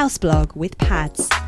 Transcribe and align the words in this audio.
House 0.00 0.16
Blog 0.16 0.56
with 0.56 0.78
Pads. 0.78 1.39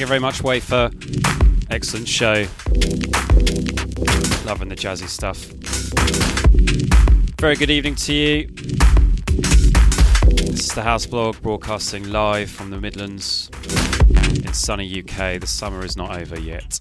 Thank 0.00 0.08
you 0.08 0.18
very 0.18 0.20
much, 0.20 0.42
Wafer. 0.42 0.90
Excellent 1.70 2.08
show. 2.08 2.46
Loving 4.46 4.70
the 4.70 4.74
jazzy 4.74 5.06
stuff. 5.06 5.44
Very 7.38 7.54
good 7.54 7.68
evening 7.68 7.96
to 7.96 8.14
you. 8.14 8.46
This 10.46 10.68
is 10.68 10.74
the 10.74 10.80
House 10.80 11.04
Blog 11.04 11.42
broadcasting 11.42 12.10
live 12.10 12.48
from 12.48 12.70
the 12.70 12.80
Midlands 12.80 13.50
in 14.42 14.54
sunny 14.54 15.00
UK. 15.00 15.38
The 15.38 15.46
summer 15.46 15.84
is 15.84 15.98
not 15.98 16.18
over 16.18 16.40
yet. 16.40 16.80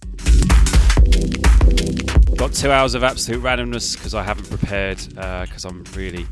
Got 2.38 2.54
two 2.54 2.72
hours 2.72 2.94
of 2.94 3.04
absolute 3.04 3.44
randomness 3.44 3.98
because 3.98 4.16
I 4.16 4.24
haven't 4.24 4.48
prepared 4.48 5.00
because 5.10 5.66
uh, 5.66 5.68
I'm 5.68 5.84
really 5.94 6.26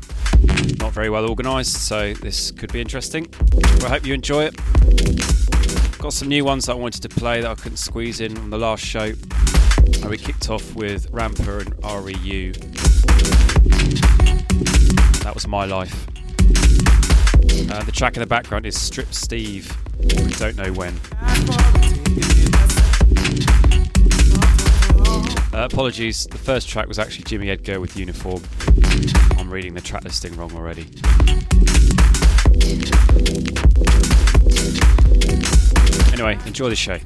not 0.78 0.94
very 0.94 1.10
well 1.10 1.28
organised, 1.28 1.86
so 1.86 2.14
this 2.14 2.50
could 2.50 2.72
be 2.72 2.80
interesting. 2.80 3.26
I 3.84 3.90
hope 3.90 4.06
you 4.06 4.14
enjoy 4.14 4.44
it. 4.44 5.27
Got 5.98 6.12
some 6.12 6.28
new 6.28 6.44
ones 6.44 6.66
that 6.66 6.72
I 6.72 6.76
wanted 6.76 7.02
to 7.02 7.08
play 7.08 7.40
that 7.40 7.50
I 7.50 7.54
couldn't 7.56 7.78
squeeze 7.78 8.20
in 8.20 8.38
on 8.38 8.50
the 8.50 8.58
last 8.58 8.84
show. 8.84 9.12
And 10.00 10.04
we 10.04 10.16
kicked 10.16 10.48
off 10.48 10.76
with 10.76 11.10
Rampa 11.10 11.66
and 11.66 12.04
Re.you. 12.04 12.52
That 15.24 15.34
was 15.34 15.48
my 15.48 15.64
life. 15.64 16.06
Uh, 17.68 17.82
the 17.82 17.90
track 17.92 18.16
in 18.16 18.20
the 18.20 18.26
background 18.26 18.64
is 18.64 18.80
Strip 18.80 19.12
Steve. 19.12 19.76
Don't 20.38 20.56
know 20.56 20.72
when. 20.72 20.94
Uh, 25.52 25.64
apologies, 25.64 26.28
the 26.28 26.38
first 26.38 26.68
track 26.68 26.86
was 26.86 27.00
actually 27.00 27.24
Jimmy 27.24 27.50
Edgar 27.50 27.80
with 27.80 27.96
Uniform. 27.96 28.40
I'm 29.36 29.52
reading 29.52 29.74
the 29.74 29.80
track 29.80 30.04
listing 30.04 30.36
wrong 30.36 30.54
already. 30.54 30.86
Anyway, 36.18 36.36
enjoy 36.46 36.68
the 36.68 36.74
show. 36.74 36.98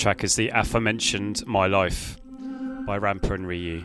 Track 0.00 0.24
is 0.24 0.34
the 0.34 0.48
aforementioned 0.48 1.46
My 1.46 1.66
Life 1.66 2.16
by 2.86 2.98
Rampa 2.98 3.32
and 3.32 3.46
Ryu. 3.46 3.84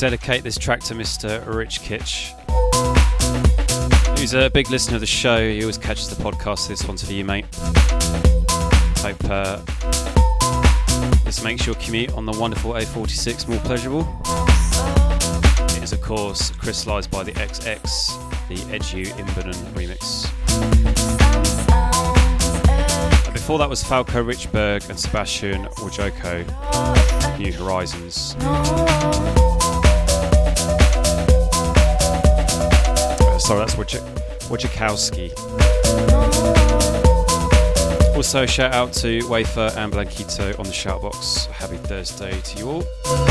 Dedicate 0.00 0.42
this 0.42 0.56
track 0.56 0.80
to 0.84 0.94
Mr. 0.94 1.46
Rich 1.46 1.82
Kitch, 1.82 2.32
who's 4.18 4.32
a 4.32 4.48
big 4.48 4.70
listener 4.70 4.94
of 4.94 5.02
the 5.02 5.06
show. 5.06 5.46
He 5.46 5.60
always 5.60 5.76
catches 5.76 6.08
the 6.08 6.16
podcast. 6.24 6.68
This 6.68 6.82
one's 6.88 7.04
for 7.04 7.12
you, 7.12 7.22
mate. 7.22 7.44
Hope 9.00 9.22
uh, 9.24 9.60
this 11.22 11.44
makes 11.44 11.66
your 11.66 11.74
commute 11.74 12.14
on 12.14 12.24
the 12.24 12.32
wonderful 12.32 12.72
A46 12.72 13.46
more 13.46 13.58
pleasurable. 13.58 14.08
It 15.76 15.82
is, 15.82 15.92
of 15.92 16.00
course, 16.00 16.50
crystallised 16.52 17.10
by 17.10 17.22
the 17.22 17.32
XX, 17.32 17.82
the 18.48 18.56
Edu 18.74 19.04
Imbernon 19.04 19.54
remix. 19.74 20.32
Before 23.34 23.58
that 23.58 23.68
was 23.68 23.84
Falko 23.84 24.24
Richtberg 24.24 24.88
and 24.88 24.98
Sebastian 24.98 25.66
Ojoko, 25.66 26.46
New 27.38 27.52
Horizons. 27.52 29.49
Sorry, 33.50 33.66
that's 33.66 33.74
Wojciechowski. 34.48 35.36
Also, 38.14 38.46
shout 38.46 38.72
out 38.72 38.92
to 38.92 39.26
Wafer 39.28 39.72
and 39.76 39.90
Blanquito 39.90 40.54
on 40.56 40.66
the 40.66 40.70
shoutbox. 40.70 41.46
Happy 41.46 41.76
Thursday 41.78 42.40
to 42.42 42.58
you 42.58 42.70
all. 42.70 43.29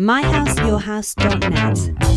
myhouseyourhouse.net. 0.00 2.09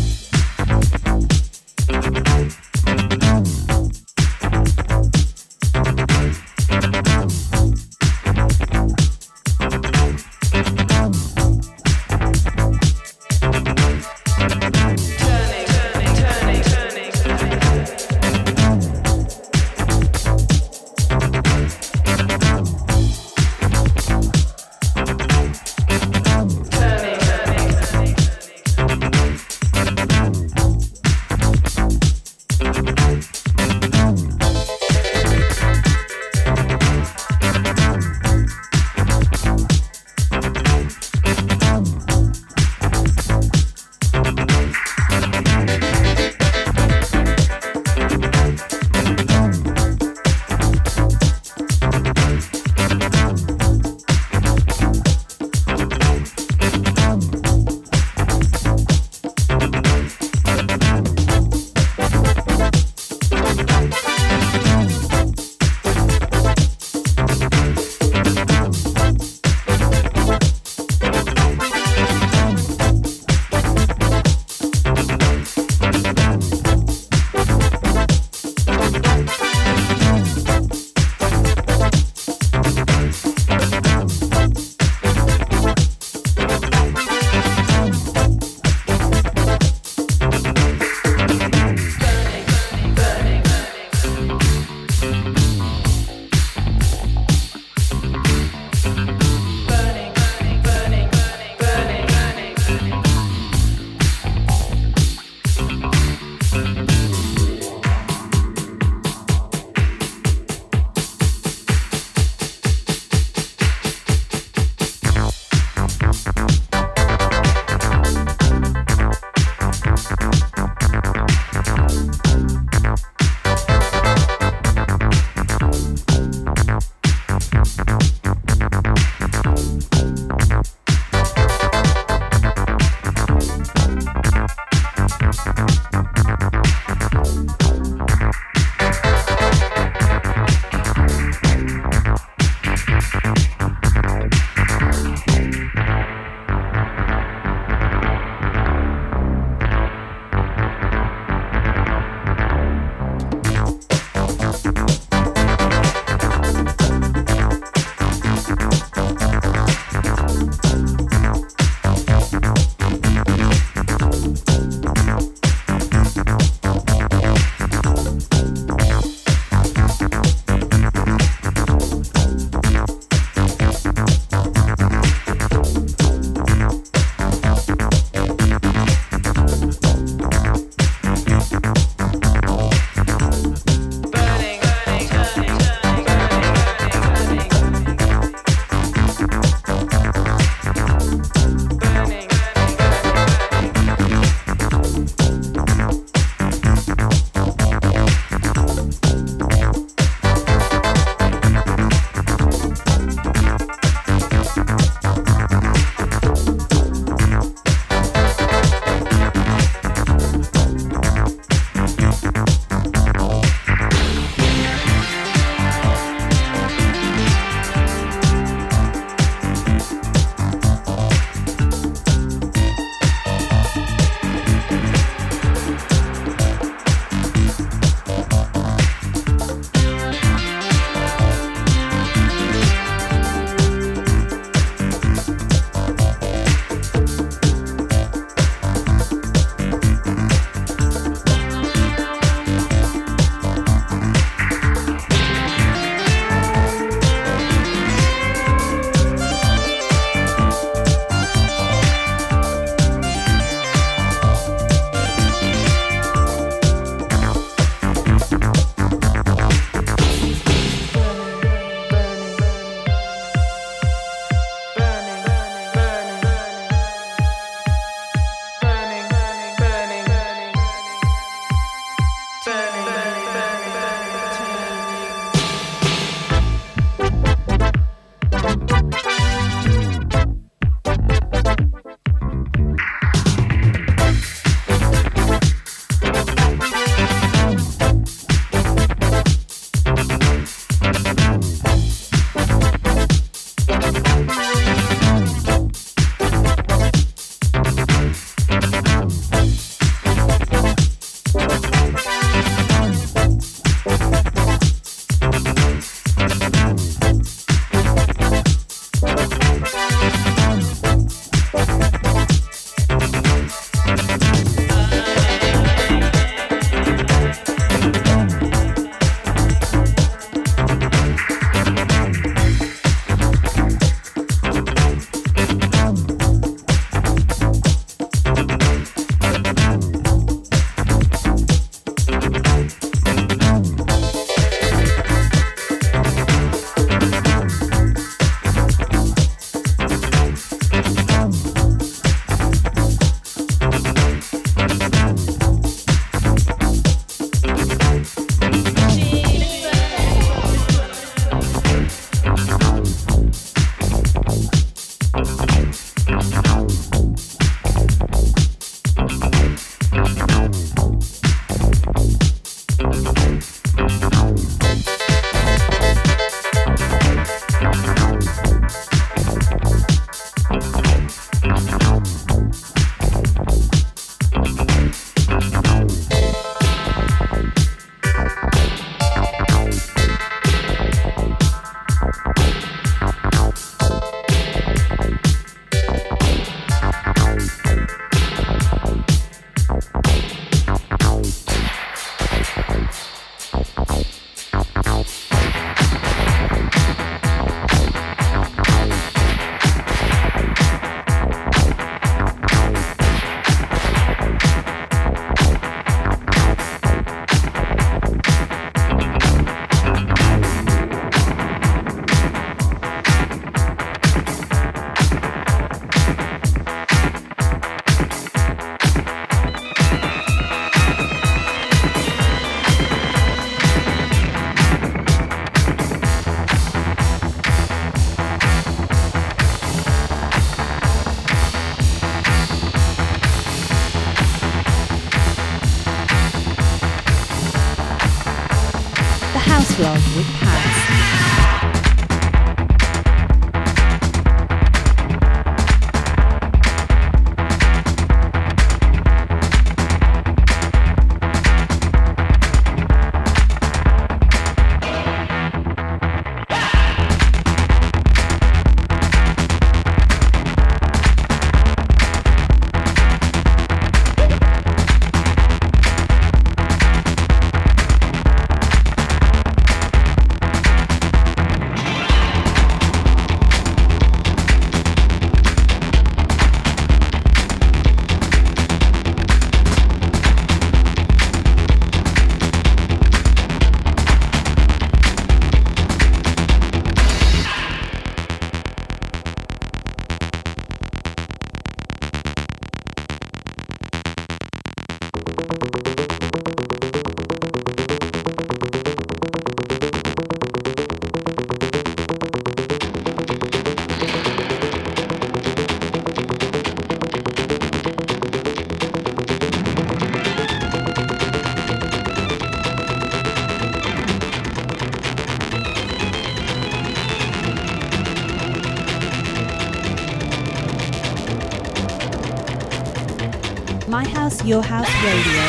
Your 524.44 524.62
House 524.62 524.92
Radio. 525.02 525.43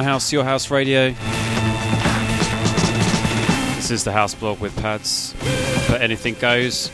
My 0.00 0.04
House, 0.04 0.32
Your 0.32 0.44
House 0.44 0.70
Radio. 0.70 1.10
This 3.74 3.90
is 3.90 4.02
the 4.02 4.12
House 4.12 4.34
Blog 4.34 4.58
with 4.58 4.74
Pads, 4.80 5.34
but 5.90 6.00
anything 6.00 6.36
goes. 6.40 6.90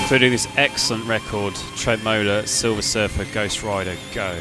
Including 0.00 0.30
this 0.30 0.48
excellent 0.56 1.04
record, 1.04 1.54
Trent 1.76 2.00
Silver 2.48 2.80
Surfer, 2.80 3.26
Ghost 3.34 3.62
Rider, 3.62 3.94
Go. 4.14 4.40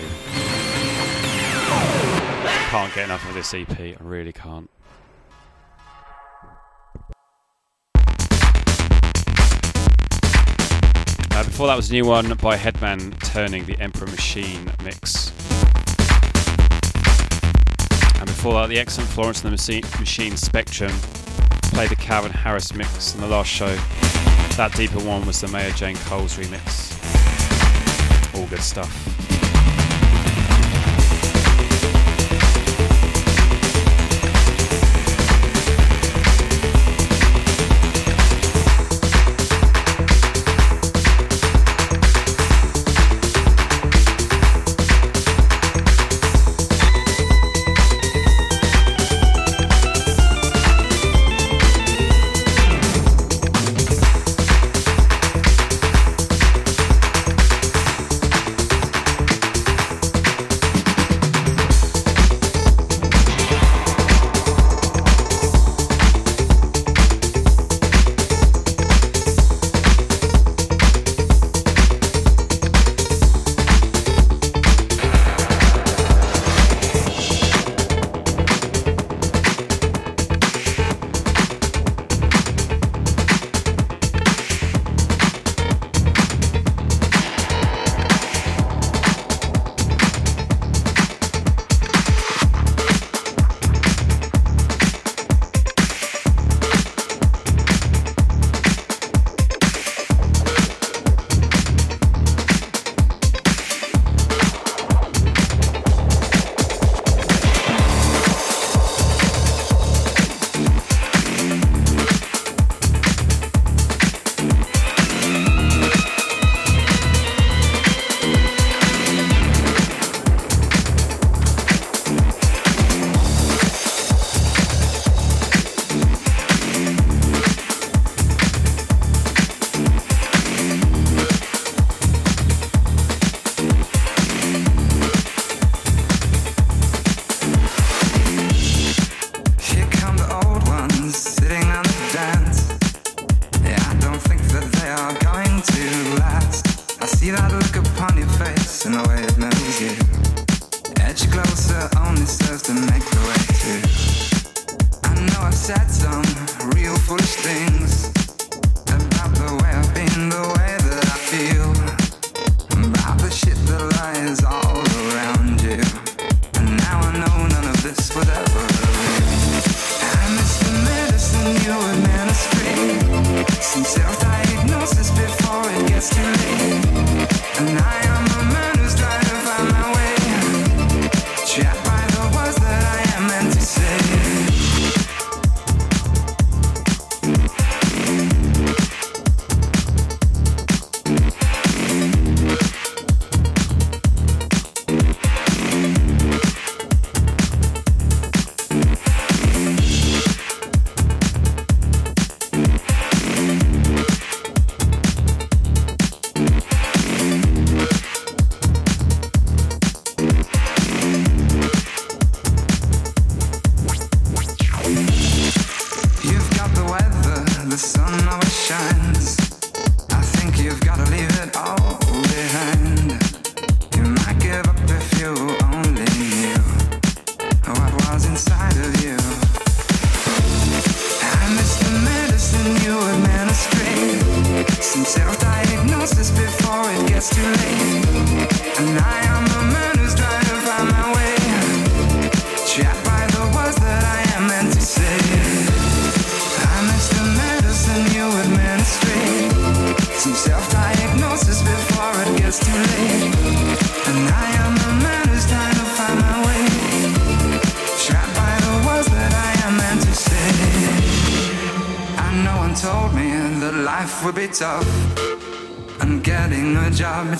Can't 2.69 2.95
get 2.95 3.03
enough 3.03 3.27
of 3.27 3.33
this 3.33 3.53
EP, 3.53 3.77
I 3.77 3.97
really 3.99 4.31
can't. 4.31 4.69
Uh, 11.31 11.43
before 11.43 11.67
that 11.67 11.75
was 11.75 11.89
a 11.89 11.93
new 11.93 12.05
one 12.05 12.33
by 12.35 12.55
Headman 12.55 13.11
turning 13.19 13.65
the 13.65 13.77
Emperor 13.77 14.07
Machine 14.07 14.71
mix. 14.85 15.33
Before 18.39 18.53
that, 18.53 18.69
the 18.69 18.79
excellent 18.79 19.09
Florence 19.09 19.43
and 19.43 19.47
the 19.47 19.51
Machine, 19.51 19.83
Machine 19.99 20.37
Spectrum 20.37 20.93
played 21.73 21.89
the 21.89 21.97
Calvin 21.97 22.31
Harris 22.31 22.73
mix 22.73 23.13
in 23.13 23.19
the 23.19 23.27
last 23.27 23.49
show. 23.49 23.75
That 24.55 24.71
deeper 24.77 24.99
one 24.99 25.25
was 25.25 25.41
the 25.41 25.49
Maya 25.49 25.73
Jane 25.73 25.97
Coles 26.05 26.37
remix. 26.37 26.95
All 28.33 28.47
good 28.47 28.61
stuff. 28.61 29.28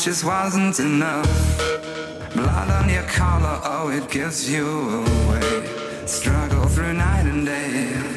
just 0.09 0.25
wasn't 0.25 0.79
enough. 0.79 1.29
Blood 2.33 2.71
on 2.71 2.89
your 2.89 3.03
collar, 3.03 3.61
oh, 3.63 3.91
it 3.91 4.09
gives 4.09 4.51
you 4.51 4.65
away. 5.05 6.07
Struggle 6.07 6.67
through 6.67 6.93
night 6.93 7.27
and 7.27 7.45
day. 7.45 8.08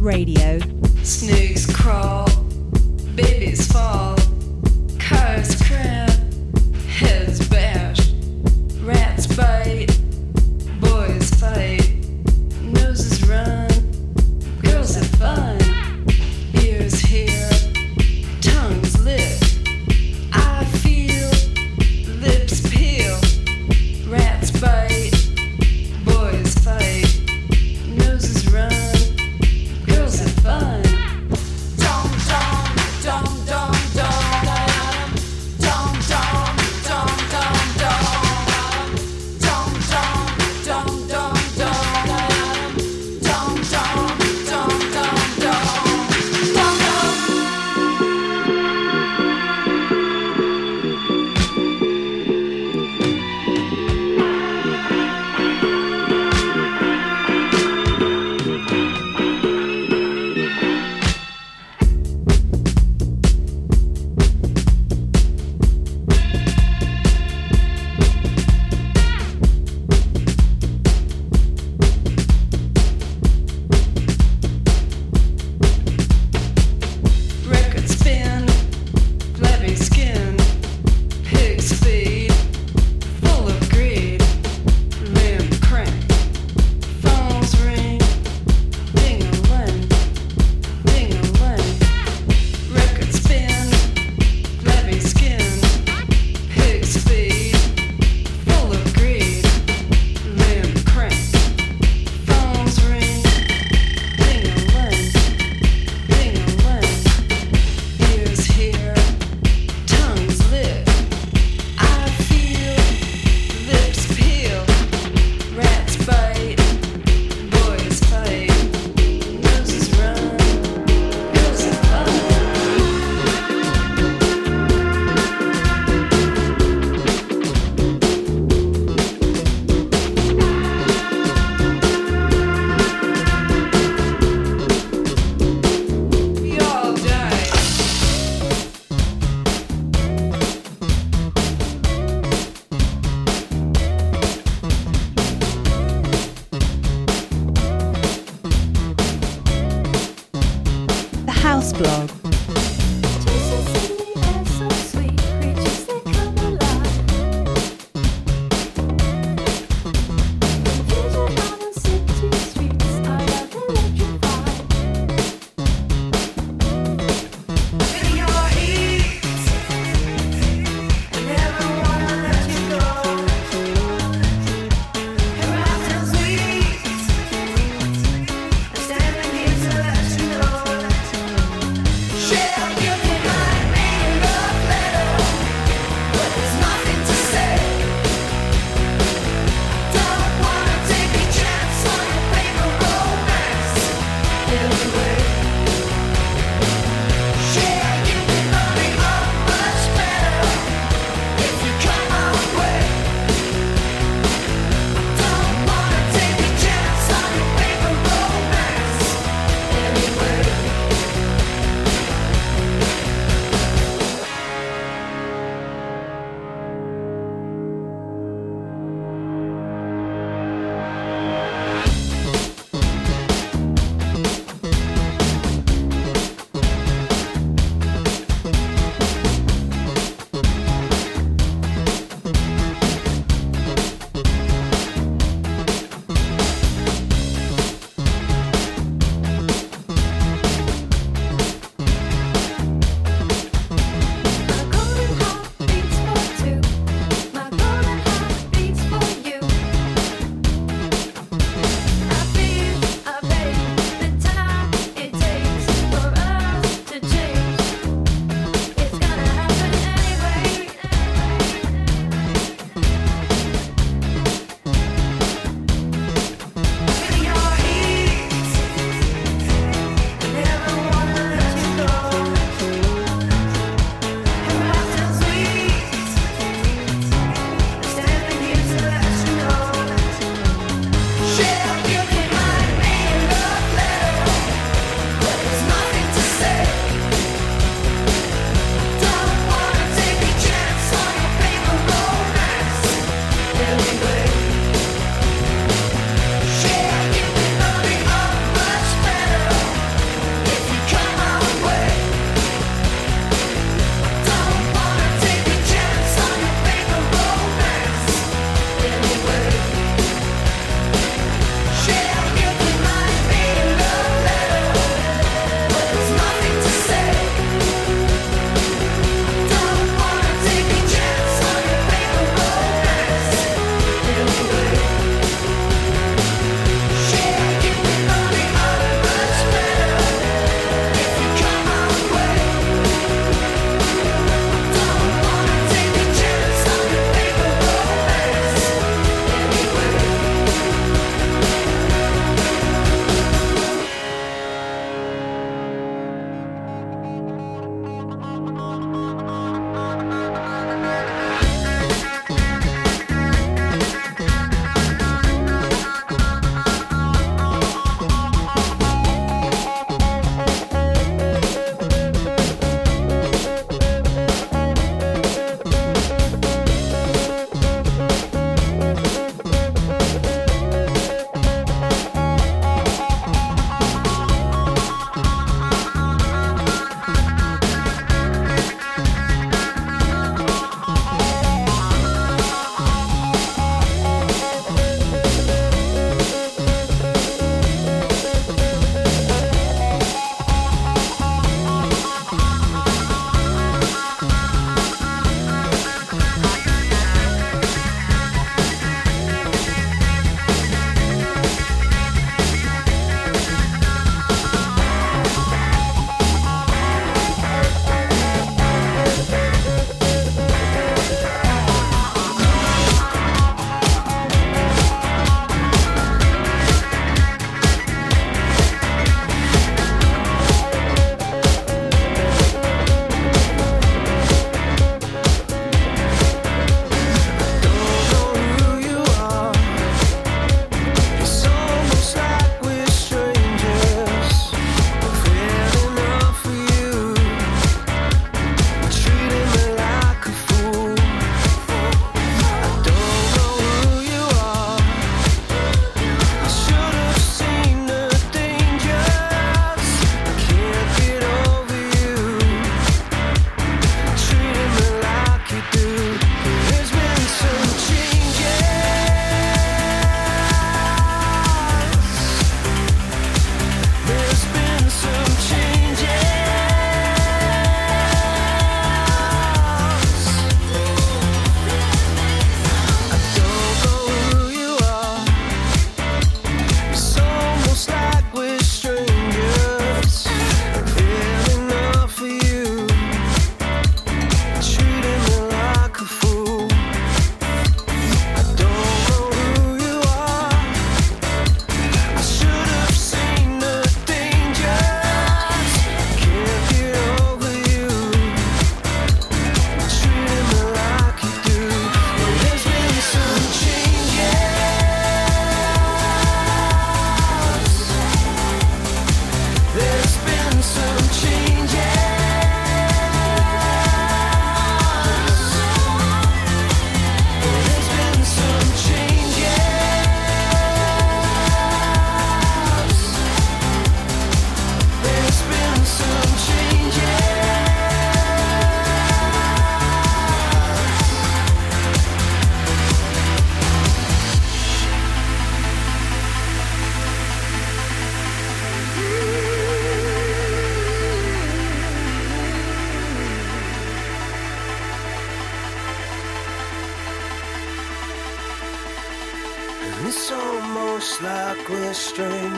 Radio. 0.00 0.79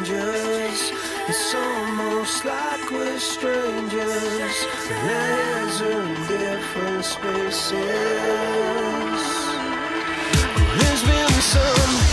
Strangers. 0.05 0.93
It's 1.29 1.55
almost 1.55 2.45
like 2.45 2.91
we're 2.91 3.19
strangers. 3.19 4.67
Are 4.91 5.83
in 5.83 6.15
different 6.27 7.05
spaces. 7.05 7.73
There's 10.79 11.03
been 11.05 11.41
some. 11.41 12.12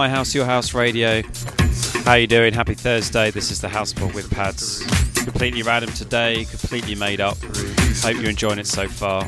My 0.00 0.08
House, 0.08 0.34
Your 0.34 0.46
House 0.46 0.72
Radio. 0.72 1.20
How 2.06 2.14
you 2.14 2.26
doing? 2.26 2.54
Happy 2.54 2.72
Thursday. 2.72 3.30
This 3.30 3.50
is 3.50 3.60
the 3.60 3.68
House 3.68 3.92
Blog 3.92 4.14
with 4.14 4.30
Pads. 4.30 4.82
Completely 5.24 5.62
random 5.62 5.92
today, 5.92 6.46
completely 6.46 6.94
made 6.94 7.20
up. 7.20 7.36
Hope 8.02 8.16
you're 8.16 8.30
enjoying 8.30 8.58
it 8.58 8.66
so 8.66 8.88
far. 8.88 9.24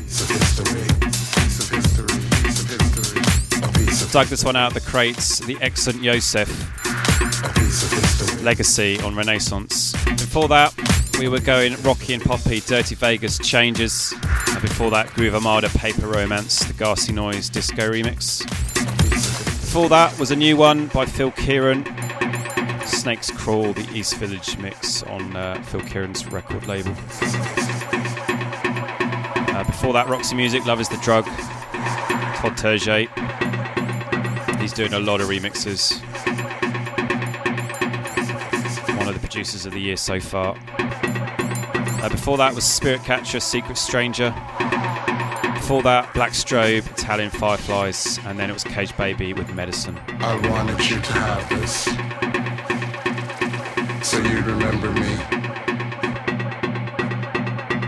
Dug 4.11 4.27
this 4.29 4.43
one 4.43 4.55
out 4.55 4.69
of 4.69 4.73
the 4.73 4.81
crates, 4.89 5.37
the 5.41 5.55
excellent 5.61 6.01
Yousef. 6.01 6.49
Legacy 8.43 8.99
on 9.01 9.15
Renaissance. 9.15 9.91
Before 10.05 10.47
that, 10.47 10.73
we 11.19 11.27
were 11.27 11.39
going 11.39 11.79
Rocky 11.83 12.15
and 12.15 12.23
Poppy, 12.23 12.61
Dirty 12.61 12.95
Vegas 12.95 13.37
Changes. 13.37 14.11
And 14.47 14.61
before 14.63 14.89
that, 14.89 15.13
Groove 15.13 15.35
Armada, 15.35 15.69
Paper 15.69 16.07
Romance, 16.07 16.63
the 16.63 16.73
Garcynoise 16.73 17.51
Disco 17.51 17.91
Remix. 17.91 18.43
Before 19.73 19.89
that 19.89 20.19
was 20.19 20.29
a 20.29 20.35
new 20.35 20.55
one 20.55 20.85
by 20.89 21.07
Phil 21.07 21.31
Kieran, 21.31 21.83
Snakes 22.85 23.31
Crawl, 23.31 23.73
the 23.73 23.89
East 23.91 24.17
Village 24.17 24.55
mix 24.59 25.01
on 25.01 25.35
uh, 25.35 25.59
Phil 25.63 25.81
Kieran's 25.81 26.27
record 26.27 26.67
label. 26.67 26.91
Uh, 29.49 29.63
before 29.63 29.91
that, 29.93 30.05
Roxy 30.07 30.35
Music, 30.35 30.63
Love 30.67 30.79
is 30.79 30.89
the 30.89 30.97
Drug, 30.97 31.25
Todd 31.25 32.55
Terje. 32.55 33.09
He's 34.61 34.73
doing 34.73 34.93
a 34.93 34.99
lot 34.99 35.21
of 35.21 35.27
remixes. 35.27 35.99
One 38.95 39.07
of 39.07 39.15
the 39.15 39.19
producers 39.19 39.65
of 39.65 39.73
the 39.73 39.81
year 39.81 39.97
so 39.97 40.19
far. 40.19 40.55
Uh, 40.77 42.09
before 42.09 42.37
that 42.37 42.53
was 42.53 42.63
Spirit 42.63 43.03
Catcher, 43.05 43.39
Secret 43.39 43.79
Stranger. 43.79 44.35
Before 45.63 45.81
that, 45.83 46.13
Black 46.13 46.31
Strobe, 46.33 46.85
Italian 46.91 47.29
Fireflies, 47.29 48.19
and 48.25 48.37
then 48.37 48.49
it 48.49 48.53
was 48.53 48.65
Cagedbaby 48.65 49.33
with 49.37 49.55
Medicine. 49.55 49.97
I 50.19 50.35
wanted 50.49 50.77
you 50.89 50.99
to 50.99 51.13
have 51.13 51.47
this, 51.47 51.85
so 54.05 54.17
you'd 54.17 54.45
remember 54.45 54.91
me. 54.91 55.15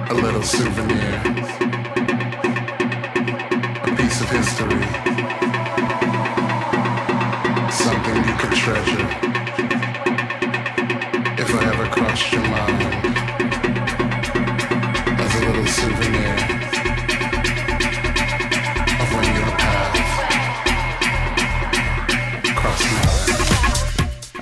A 0.10 0.14
little 0.14 0.42
souvenir, 0.42 1.20
a 3.84 3.96
piece 3.98 4.22
of 4.22 4.30
history, 4.32 4.86
something 7.70 8.16
you 8.24 8.36
could 8.40 8.54
treasure. 8.56 9.45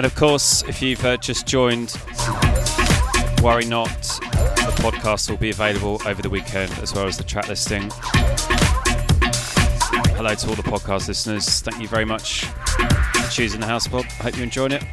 And 0.04 0.12
of 0.12 0.18
course, 0.18 0.64
if 0.64 0.82
you've 0.82 1.06
uh, 1.06 1.16
just 1.16 1.48
joined, 1.48 1.98
worry 3.42 3.64
not, 3.64 3.88
the 3.88 4.74
podcast 4.82 5.30
will 5.30 5.38
be 5.38 5.50
available 5.50 6.02
over 6.06 6.22
the 6.22 6.30
weekend 6.30 6.74
as 6.80 6.94
well 6.94 7.08
as 7.08 7.18
the 7.18 7.24
track 7.24 7.48
listing. 7.48 7.84
Hello 10.18 10.36
to 10.36 10.50
all 10.50 10.56
the 10.56 10.64
podcast 10.64 11.08
listeners. 11.08 11.62
Thank 11.62 11.82
you 11.82 11.88
very 11.88 12.04
much 12.04 12.44
for 12.44 13.32
choosing 13.32 13.62
the 13.62 13.66
house, 13.66 13.88
Bob. 13.88 14.04
Hope 14.04 14.36
you're 14.36 14.44
enjoying 14.44 14.74
it. 14.74 14.84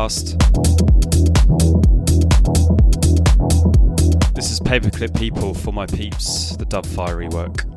podcast. 0.00 0.38
This 4.34 4.50
is 4.50 4.60
Paperclip 4.60 5.16
People 5.18 5.52
for 5.54 5.72
my 5.72 5.86
peeps, 5.86 6.56
the 6.56 6.64
Dubfire 6.64 7.28
rework. 7.28 7.69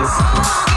This. 0.00 0.69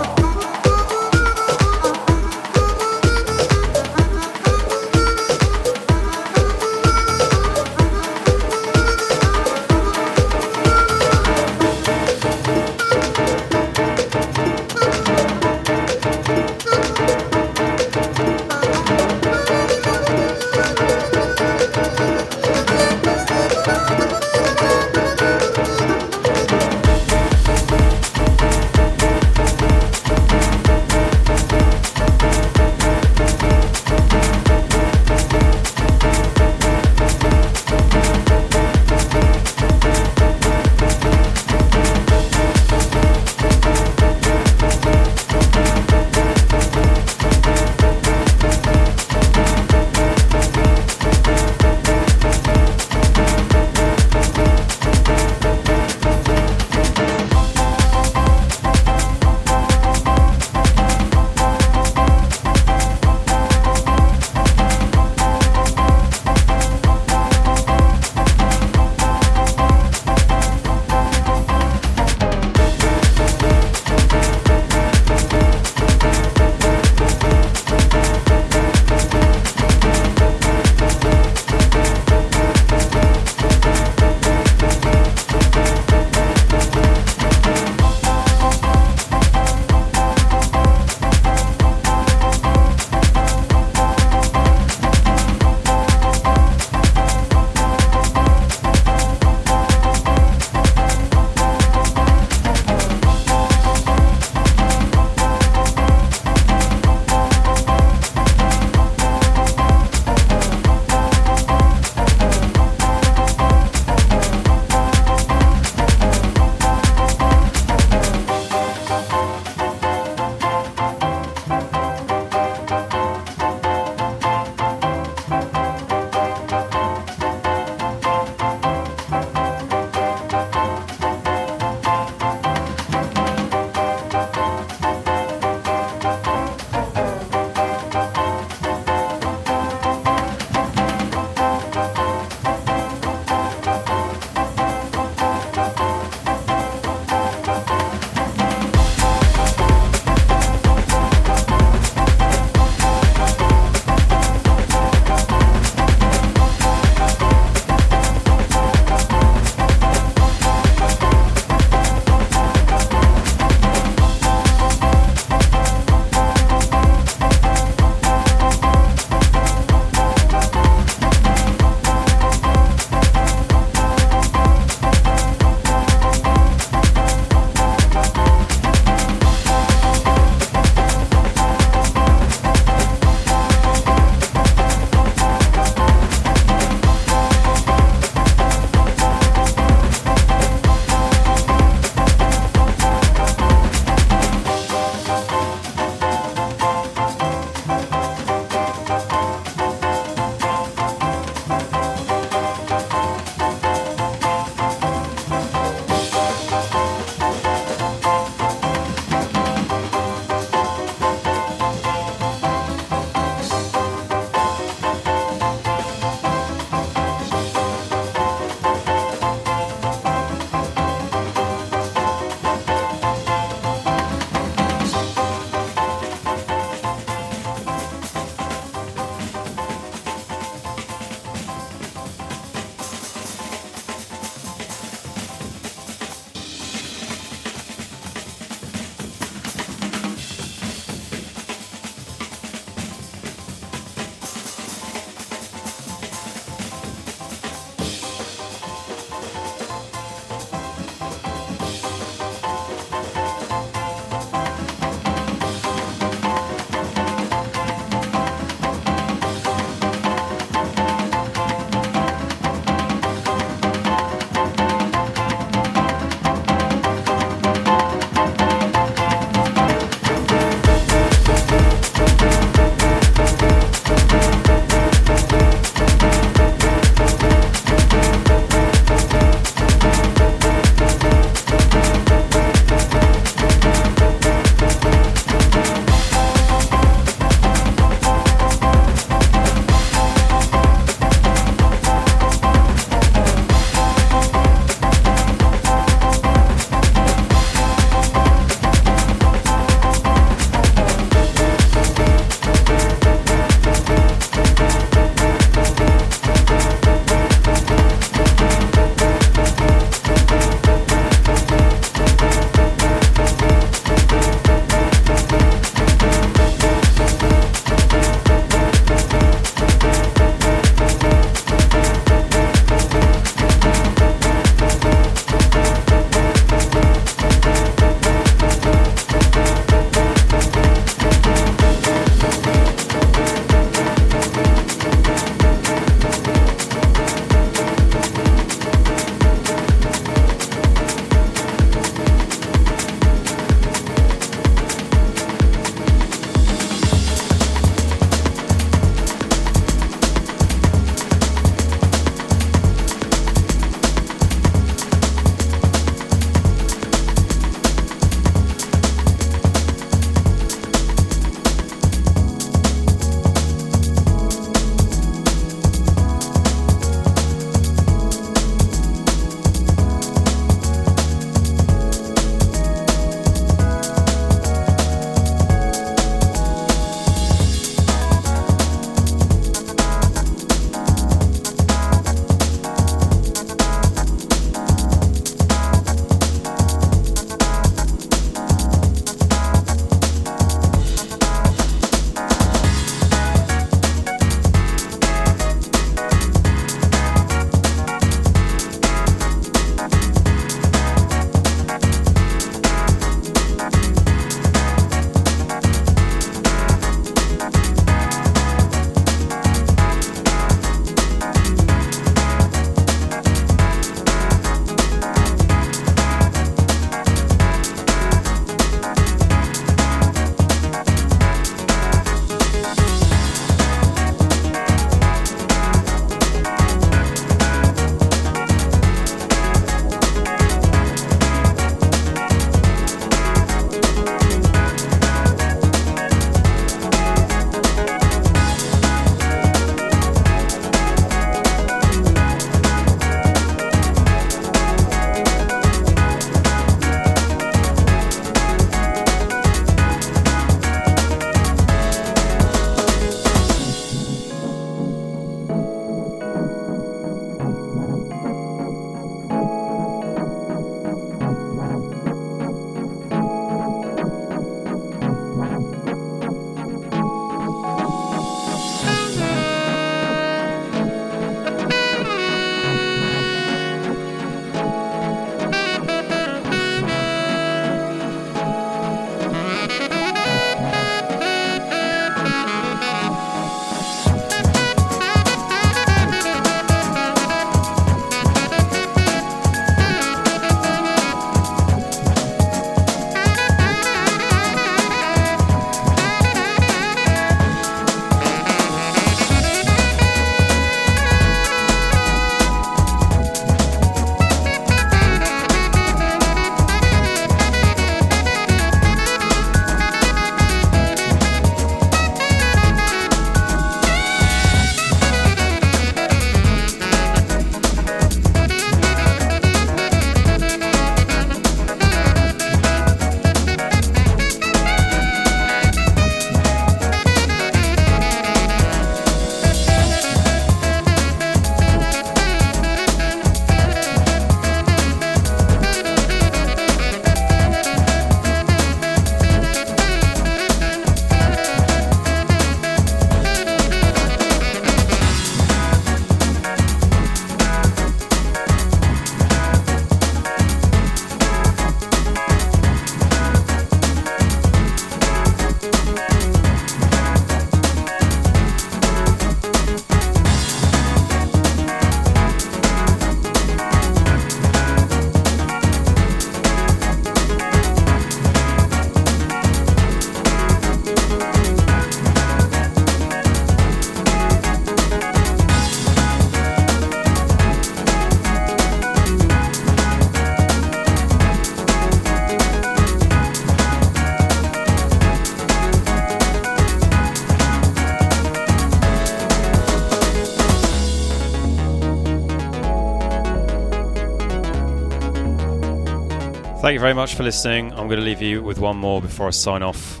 Thank 596.72 596.78
you 596.78 596.84
very 596.84 596.94
much 596.94 597.16
for 597.16 597.22
listening. 597.22 597.70
I'm 597.72 597.86
going 597.86 598.00
to 598.00 598.04
leave 598.06 598.22
you 598.22 598.42
with 598.42 598.58
one 598.58 598.78
more 598.78 599.02
before 599.02 599.26
I 599.26 599.30
sign 599.30 599.62
off. 599.62 600.00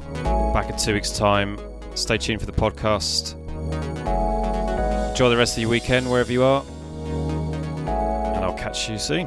Back 0.54 0.70
in 0.70 0.78
two 0.78 0.94
weeks' 0.94 1.10
time. 1.10 1.60
Stay 1.94 2.16
tuned 2.16 2.40
for 2.40 2.46
the 2.46 2.52
podcast. 2.52 3.34
Enjoy 5.10 5.28
the 5.28 5.36
rest 5.36 5.58
of 5.58 5.60
your 5.60 5.68
weekend 5.68 6.10
wherever 6.10 6.32
you 6.32 6.42
are. 6.42 6.64
And 6.64 8.42
I'll 8.42 8.56
catch 8.56 8.88
you 8.88 8.96
soon. 8.96 9.26